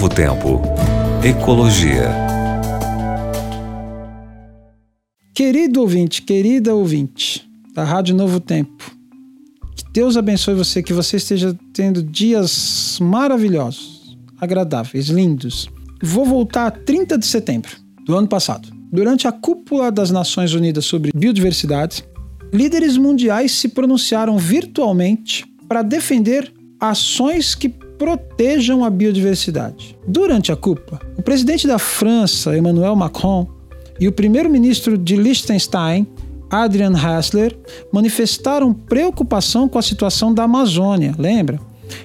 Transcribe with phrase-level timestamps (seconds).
[0.00, 0.62] Novo Tempo.
[1.22, 2.08] Ecologia.
[5.34, 8.90] Querido ouvinte, querida ouvinte da Rádio Novo Tempo,
[9.76, 15.68] que Deus abençoe você, que você esteja tendo dias maravilhosos, agradáveis, lindos.
[16.02, 18.70] Vou voltar a 30 de setembro do ano passado.
[18.90, 22.02] Durante a cúpula das Nações Unidas sobre biodiversidade,
[22.54, 27.68] líderes mundiais se pronunciaram virtualmente para defender ações que
[28.00, 29.94] protejam a biodiversidade.
[30.08, 33.46] Durante a cúpula, o presidente da França, Emmanuel Macron,
[34.00, 36.06] e o primeiro-ministro de Liechtenstein,
[36.48, 37.54] Adrian Hassler,
[37.92, 41.60] manifestaram preocupação com a situação da Amazônia, lembra?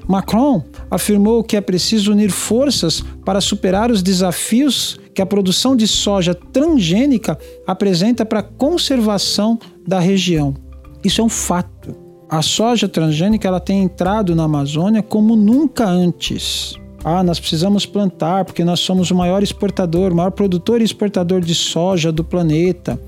[0.06, 5.88] Macron afirmou que é preciso unir forças para superar os desafios que a produção de
[5.88, 10.54] soja transgênica apresenta para a conservação da região.
[11.06, 11.75] Isso é um fato
[12.30, 16.76] a soja transgênica ela tem entrado na Amazônia como nunca antes.
[17.04, 21.42] Ah, nós precisamos plantar porque nós somos o maior exportador, o maior produtor e exportador
[21.42, 23.00] de soja do planeta.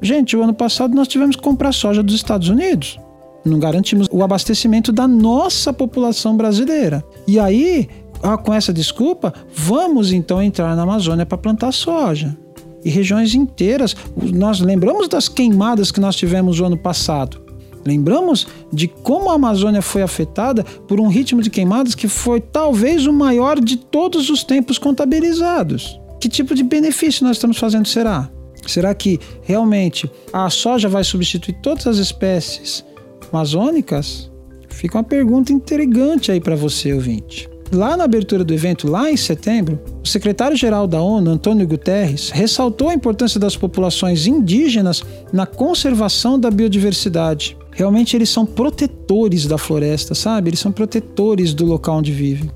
[0.00, 2.98] Gente, o ano passado nós tivemos que comprar soja dos Estados Unidos.
[3.44, 7.04] Não garantimos o abastecimento da nossa população brasileira.
[7.28, 7.86] E aí,
[8.22, 12.34] ah, com essa desculpa, vamos então entrar na Amazônia para plantar soja.
[12.82, 17.43] E regiões inteiras, nós lembramos das queimadas que nós tivemos o ano passado.
[17.86, 23.06] Lembramos de como a Amazônia foi afetada por um ritmo de queimadas que foi talvez
[23.06, 26.00] o maior de todos os tempos contabilizados.
[26.20, 28.30] Que tipo de benefício nós estamos fazendo será?
[28.66, 32.84] Será que realmente a soja vai substituir todas as espécies
[33.30, 34.30] amazônicas?
[34.70, 37.48] Fica uma pergunta intrigante aí para você, ouvinte.
[37.72, 42.88] Lá na abertura do evento, lá em setembro, o secretário-geral da ONU, Antônio Guterres, ressaltou
[42.88, 50.14] a importância das populações indígenas na conservação da biodiversidade realmente eles são protetores da floresta,
[50.14, 50.50] sabe?
[50.50, 52.50] Eles são protetores do local onde vivem.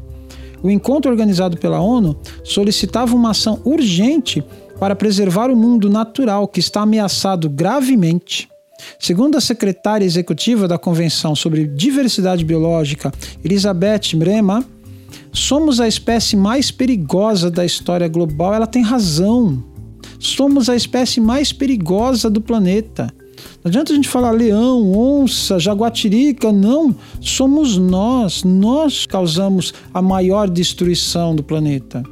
[0.63, 4.43] O encontro organizado pela ONU solicitava uma ação urgente
[4.79, 8.49] para preservar o mundo natural que está ameaçado gravemente.
[8.99, 13.13] Segundo a secretária executiva da Convenção sobre Diversidade Biológica,
[13.45, 14.65] Elizabeth Mrema,
[15.33, 18.55] somos a espécie mais perigosa da história global.
[18.55, 19.63] Ela tem razão.
[20.19, 23.13] Somos a espécie mais perigosa do planeta.
[23.63, 26.95] Não adianta a gente falar leão, onça, jaguatirica, não.
[27.21, 32.03] Somos nós, nós causamos a maior destruição do planeta.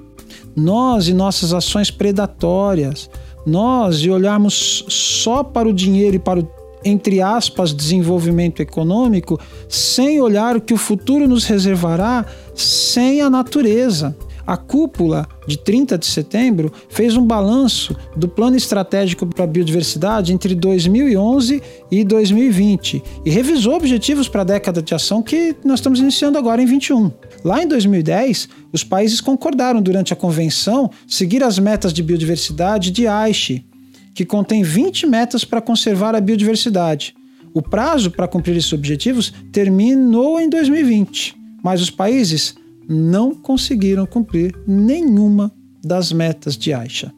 [0.55, 3.11] Nós e nossas ações predatórias,
[3.47, 10.21] nós e olharmos só para o dinheiro e para o entre aspas, desenvolvimento econômico, sem
[10.21, 14.17] olhar o que o futuro nos reservará, sem a natureza.
[14.47, 20.33] A cúpula de 30 de setembro fez um balanço do Plano Estratégico para a Biodiversidade
[20.33, 25.99] entre 2011 e 2020 e revisou objetivos para a década de ação que nós estamos
[25.99, 27.11] iniciando agora em 21.
[27.45, 33.09] Lá em 2010, os países concordaram durante a convenção seguir as metas de biodiversidade de
[33.09, 33.67] Aichi,
[34.15, 37.15] que contém 20 metas para conservar a biodiversidade.
[37.53, 41.35] O prazo para cumprir esses objetivos terminou em 2020,
[41.65, 42.55] mas os países
[42.89, 45.53] não conseguiram cumprir nenhuma
[45.85, 47.13] das metas de Aisha.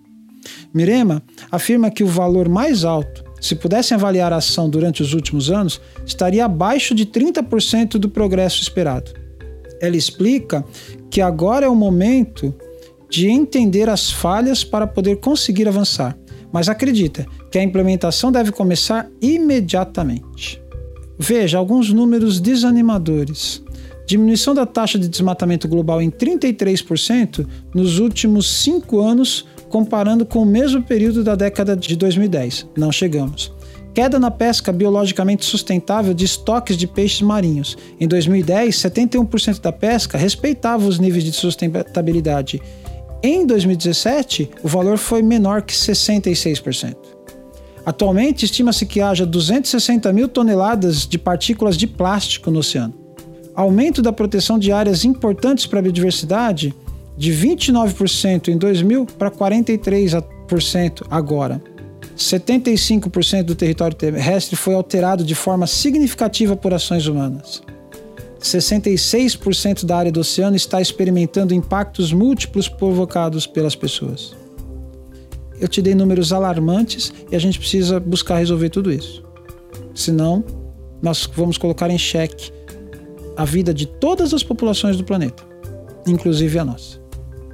[0.72, 5.50] Mirema afirma que o valor mais alto, se pudessem avaliar a ação durante os últimos
[5.50, 9.12] anos, estaria abaixo de 30% do progresso esperado.
[9.80, 10.64] Ela explica
[11.10, 12.54] que agora é o momento
[13.08, 16.18] de entender as falhas para poder conseguir avançar,
[16.52, 20.60] mas acredita que a implementação deve começar imediatamente.
[21.18, 23.62] Veja alguns números desanimadores
[24.08, 30.46] diminuição da taxa de desmatamento global em 33% nos últimos cinco anos, comparando com o
[30.46, 32.66] mesmo período da década de 2010.
[32.74, 33.52] Não chegamos.
[33.92, 37.76] Queda na pesca biologicamente sustentável de estoques de peixes marinhos.
[38.00, 42.62] Em 2010, 71% da pesca respeitava os níveis de sustentabilidade.
[43.22, 46.96] Em 2017, o valor foi menor que 66%.
[47.84, 53.07] Atualmente, estima-se que haja 260 mil toneladas de partículas de plástico no oceano
[53.60, 56.72] aumento da proteção de áreas importantes para a biodiversidade
[57.16, 61.60] de 29% em 2000 para 43% agora.
[62.16, 67.60] 75% do território terrestre foi alterado de forma significativa por ações humanas.
[68.40, 74.36] 66% da área do oceano está experimentando impactos múltiplos provocados pelas pessoas.
[75.60, 79.24] Eu te dei números alarmantes e a gente precisa buscar resolver tudo isso.
[79.96, 80.44] Senão,
[81.02, 82.56] nós vamos colocar em xeque
[83.38, 85.44] a vida de todas as populações do planeta,
[86.04, 87.00] inclusive a nossa.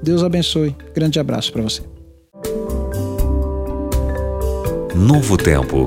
[0.02, 0.74] Deus abençoe.
[0.94, 1.82] Grande abraço para você.
[4.94, 5.86] Novo Tempo.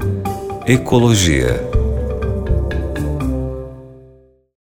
[0.68, 1.77] Ecologia.